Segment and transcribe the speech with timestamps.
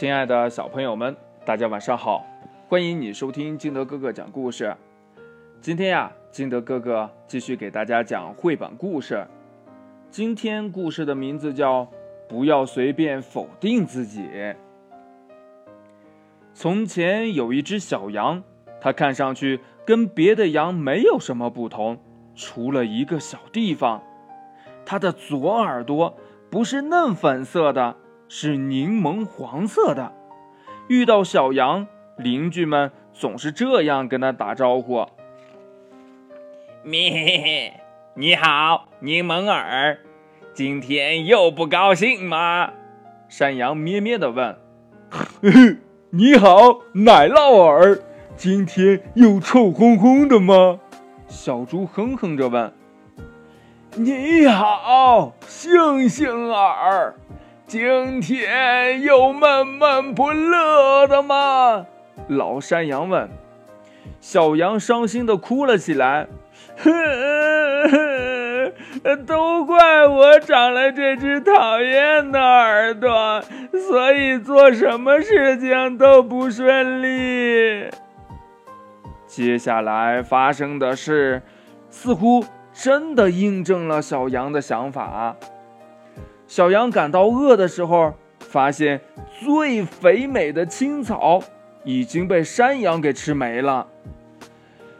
[0.00, 1.14] 亲爱的小朋友们，
[1.44, 2.24] 大家晚上好！
[2.70, 4.74] 欢迎你收听金德哥哥讲故事。
[5.60, 9.26] 今天呀，金德哥哥继续给大家讲绘本故事。
[10.10, 11.82] 今天故事的名字叫
[12.26, 14.22] 《不要随便否定自己》。
[16.54, 18.42] 从前有一只小羊，
[18.80, 21.98] 它看上去跟别的羊没有什么不同，
[22.34, 24.02] 除了一个小地方，
[24.86, 26.16] 它的左耳朵
[26.48, 27.96] 不是嫩粉色的。
[28.32, 30.12] 是柠檬黄色的。
[30.86, 35.04] 遇到小羊，邻居们总是这样跟他打招呼
[36.84, 37.80] ：“咩，
[38.14, 39.98] 你好，柠檬耳，
[40.54, 42.70] 今天又不高兴吗？”
[43.28, 44.56] 山羊咩咩的问。
[46.10, 47.98] “你好，奶酪耳，
[48.36, 50.78] 今天又臭烘烘的吗？”
[51.26, 52.72] 小猪哼哼着问。
[53.98, 57.16] “你好，星星耳。”
[57.70, 61.86] 今天又闷闷不乐的吗？
[62.26, 63.28] 老山羊问。
[64.20, 66.26] 小羊伤心的哭了起来。
[69.24, 73.40] 都怪我长了这只讨厌的耳朵，
[73.88, 77.88] 所以做什么事情都不顺利。
[79.28, 81.40] 接下来发生的事，
[81.88, 85.36] 似乎真的印证了小羊的想法。
[86.50, 89.00] 小羊感到饿的时候，发现
[89.38, 91.40] 最肥美的青草
[91.84, 93.86] 已经被山羊给吃没了。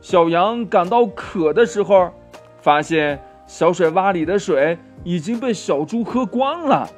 [0.00, 2.12] 小羊感到渴的时候，
[2.60, 6.88] 发现小水洼里的水已经被小猪喝光了。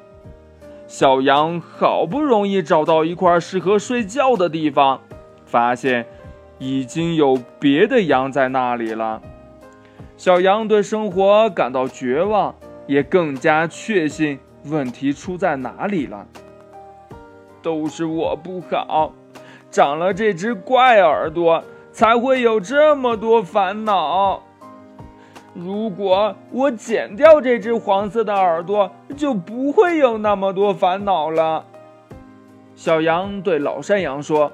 [0.87, 5.01] 小羊好不容易找到一块适合睡觉的地方，
[5.47, 6.05] 发现
[6.59, 9.23] 已经有别的羊在那里了。
[10.19, 12.55] 小羊对生活感到绝望。
[12.87, 16.27] 也更加确信问题出在哪里了。
[17.63, 19.13] 都是我不好，
[19.71, 24.43] 长了这只怪耳朵，才会有这么多烦恼。
[25.55, 31.65] 如果我剪掉这只黄色的耳朵，就不会有那么多烦恼了。
[32.75, 34.53] 小羊对老山羊说。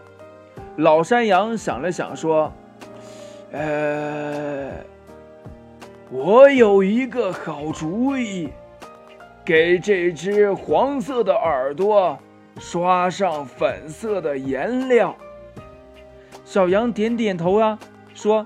[0.77, 2.53] 老山羊想了想说
[3.53, 4.71] ：“呃。”
[6.13, 8.49] 我有一个好主意，
[9.45, 12.19] 给这只黄色的耳朵
[12.59, 15.17] 刷上粉色的颜料。
[16.45, 17.79] 小羊点点头啊，
[18.13, 18.45] 说：“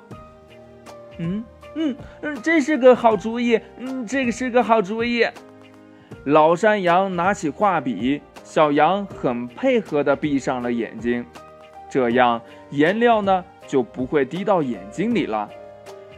[1.17, 1.43] 嗯
[1.75, 5.27] 嗯嗯，这是个好主意，嗯，这个是个好主意。”
[6.25, 11.25] 老山羊拿起画笔，小羊很配合地闭上了眼睛，
[11.91, 12.39] 这样
[12.69, 15.49] 颜料呢就不会滴到眼睛里了。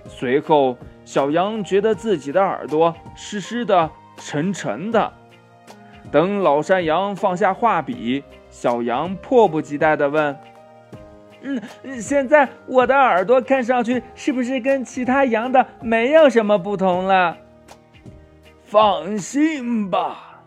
[0.08, 0.76] 随后。
[1.06, 5.12] 小羊觉得自己的耳朵湿湿的、沉沉的。
[6.10, 10.36] 等老山羊放下画笔，小羊迫不及待地问
[11.42, 11.62] ：“嗯，
[12.00, 17.36] 现在我的耳朵看上去是不是跟其他羊的没有什么不同了
[18.66, 20.42] ？”“放心吧，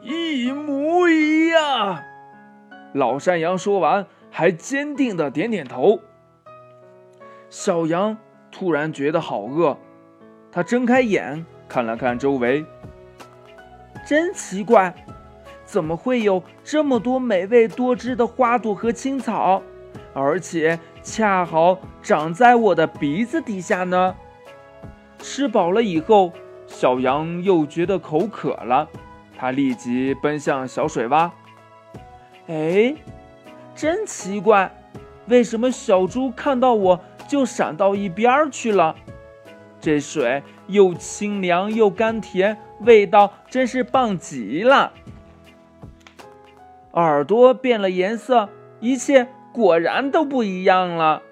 [0.00, 2.02] 一模一样。”
[2.94, 6.00] 老山羊说完，还坚定地点点头。
[7.50, 8.16] 小羊
[8.50, 9.76] 突然觉得好饿。
[10.50, 12.64] 他睁开眼，看了看周围，
[14.06, 14.94] 真奇怪，
[15.64, 19.62] 怎么会有这么多美味多汁的花朵和青草，
[20.14, 24.16] 而且恰好长在我的鼻子底下呢？
[25.18, 26.32] 吃饱了以后，
[26.66, 28.88] 小羊又觉得口渴了，
[29.36, 31.30] 它立即奔向小水洼。
[32.46, 32.94] 哎，
[33.74, 34.72] 真奇怪，
[35.26, 38.96] 为什么小猪看到我就闪到一边去了？
[39.80, 44.92] 这水又清凉又甘甜，味道真是棒极了。
[46.92, 48.48] 耳朵变了颜色，
[48.80, 51.22] 一切果然都不一样了。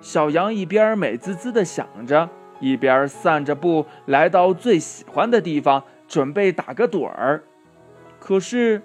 [0.00, 2.28] 小羊一边美滋滋地想着，
[2.60, 7.42] 一边散着步来到最喜欢的地方，准备打个盹儿。
[8.20, 8.82] 可是，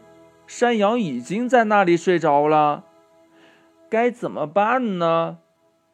[0.47, 2.85] 山羊已经在那里睡着了。
[3.89, 5.37] 该怎么办呢？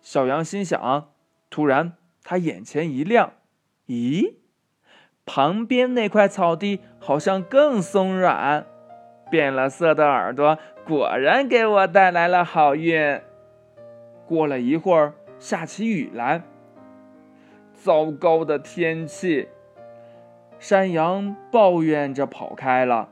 [0.01, 1.09] 小羊心想。
[1.49, 1.93] 突然。
[2.23, 3.33] 他眼前一亮，
[3.87, 4.35] 咦，
[5.25, 8.65] 旁边那块草地好像更松软，
[9.29, 13.21] 变了色的耳朵果然给我带来了好运。
[14.25, 16.43] 过了一会儿，下起雨来。
[17.73, 19.49] 糟糕的天气，
[20.57, 23.09] 山羊抱怨着跑开了。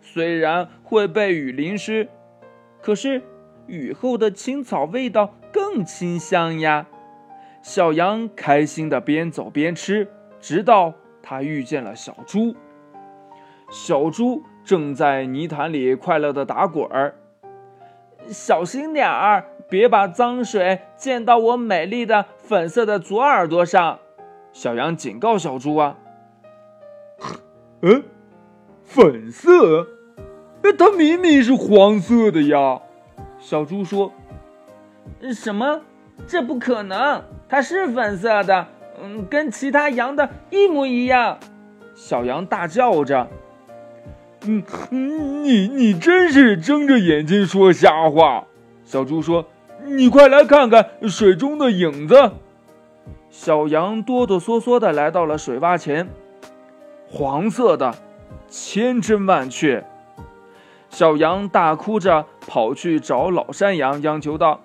[0.00, 2.08] 虽然会被雨淋湿，
[2.80, 3.22] 可是
[3.66, 6.86] 雨后的青草味道更清香呀。
[7.64, 10.06] 小羊开心的边走边吃，
[10.38, 12.54] 直到它遇见了小猪。
[13.70, 17.14] 小猪正在泥潭里快乐的打滚儿。
[18.28, 23.98] 小心点儿，别把脏水溅到我美丽的粉色的左耳朵上。
[24.52, 25.96] 小羊警告小猪啊。
[27.80, 28.02] 嗯，
[28.82, 29.88] 粉色？
[30.62, 32.82] 哎它明明是黄色的呀！
[33.38, 34.12] 小猪说。
[35.32, 35.80] 什么？
[36.26, 37.22] 这不可能！
[37.48, 38.66] 它是粉色的，
[39.02, 41.38] 嗯，跟其他羊的一模一样。
[41.94, 43.28] 小羊大叫着。
[44.46, 44.62] 嗯，
[45.42, 48.44] 你你真是睁着眼睛说瞎话！
[48.84, 49.46] 小猪说
[49.84, 52.32] ：“你快来看看水中的影子。”
[53.30, 56.08] 小羊哆哆嗦嗦的来到了水洼前，
[57.08, 57.94] 黄色的，
[58.48, 59.84] 千真万确。
[60.90, 64.60] 小羊大哭着跑去找老山羊，央求道：“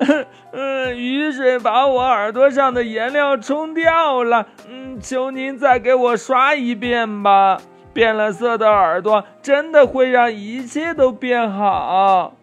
[0.52, 7.60] 嗯，雨水把我耳朵上的颜料冲掉了，嗯，求您再给我刷一遍吧。”
[7.92, 12.34] 变了色的耳朵真的会让一切都变好。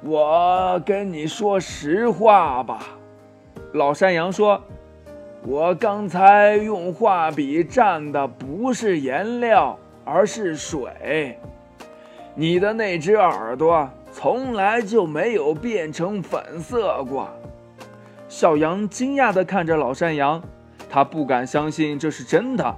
[0.00, 2.78] 我跟你说实话吧，
[3.72, 4.62] 老山羊说
[5.44, 11.36] ：“我刚才用画笔蘸的不是颜料，而是水。
[12.36, 17.28] 你的那只耳朵从来就没有变成粉色过。”
[18.28, 20.42] 小羊惊讶地看着老山羊。
[20.94, 22.76] 他不敢相信这是真的。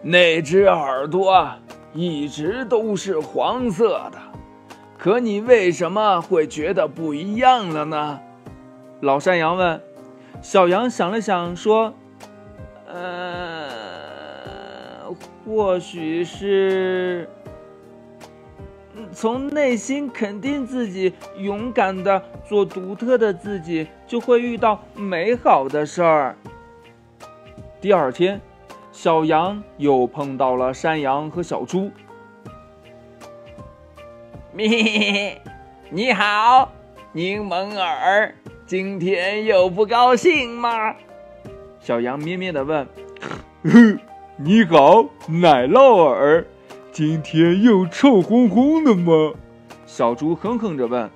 [0.00, 1.46] 那只耳朵
[1.92, 4.18] 一直都是黄色的，
[4.96, 8.18] 可你为什么会觉得不一样了呢？
[9.00, 9.78] 老山羊问。
[10.40, 11.92] 小羊想了想说
[12.88, 13.68] ：“呃，
[15.44, 17.28] 或许是……”
[19.12, 26.36] 从内心肯定自己，勇敢的做独特的自己，就会遇到美好的事儿。
[27.80, 28.40] 第二天，
[28.92, 31.90] 小羊又碰到了山羊和小猪。
[34.52, 35.40] 咪，
[35.90, 36.72] 你好，
[37.12, 38.34] 柠檬耳，
[38.66, 40.94] 今天又不高兴吗？
[41.80, 42.86] 小羊咩咩的问。
[44.36, 46.46] 你好，奶酪耳。
[46.94, 49.32] 今天又臭烘烘的吗？
[49.84, 51.10] 小猪哼哼着问。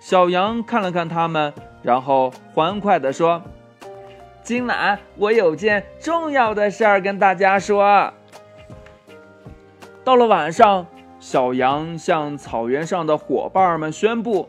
[0.00, 3.40] 小羊看了看他们，然后欢快地说
[4.42, 8.12] ：“今晚我有件重要的事儿跟大家说。”
[10.02, 10.88] 到了晚上，
[11.20, 14.48] 小羊向草原上的伙伴们宣布：“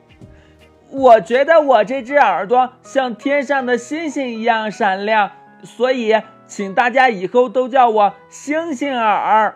[0.89, 5.30] 我觉得我这只耳朵像天上的星星一样闪亮，
[5.62, 6.15] 所以
[6.48, 9.56] 请大家以后都叫我星星耳。”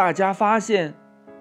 [0.00, 0.94] 大家发现，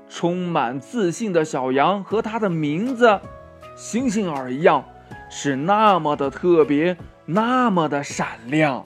[0.09, 3.21] 充满自信的小羊和它的名字
[3.73, 4.83] “星星耳”一样，
[5.29, 8.83] 是那么的特别，那么的闪亮。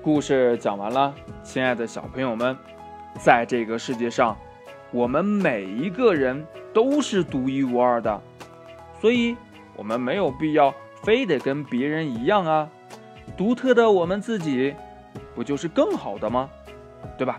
[0.00, 1.12] 故事讲完了，
[1.42, 2.56] 亲爱的小朋友们，
[3.18, 4.36] 在这个世界上，
[4.92, 8.20] 我们每一个人都是独一无二的，
[9.00, 9.36] 所以
[9.74, 12.70] 我们没有必要非得跟别人一样啊。
[13.36, 14.72] 独特的我们自己，
[15.34, 16.48] 不就是更好的吗？
[17.18, 17.38] 对吧？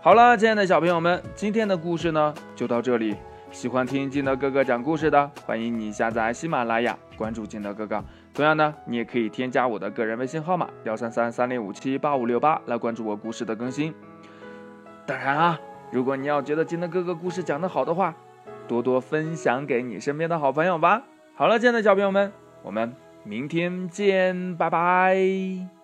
[0.00, 3.16] 好了，亲爱的小朋友们，今天的故事呢就到这里。
[3.50, 8.04] 喜欢听金德哥哥讲故事的，欢迎你下载喜马拉雅，关注金德哥哥。
[8.34, 13.94] 同样呢，你也可以添加我的个人微信号码幺三三三零五七八五六八来关注我故事的更新。
[15.06, 15.58] 当然啊，
[15.90, 18.14] 如果你要觉得金德哥哥故事讲得好的话，
[18.68, 21.02] 多多分享给你身边的好朋友吧。
[21.34, 25.75] 好了，亲爱的小朋友们，我们明天见，拜拜。